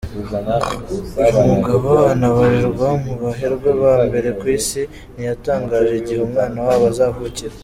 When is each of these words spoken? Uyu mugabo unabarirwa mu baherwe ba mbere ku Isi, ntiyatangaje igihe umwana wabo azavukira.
Uyu 1.21 1.39
mugabo 1.49 1.89
unabarirwa 2.13 2.87
mu 3.03 3.13
baherwe 3.21 3.69
ba 3.81 3.93
mbere 4.07 4.29
ku 4.39 4.45
Isi, 4.57 4.81
ntiyatangaje 5.13 5.93
igihe 6.01 6.19
umwana 6.27 6.57
wabo 6.67 6.85
azavukira. 6.93 7.55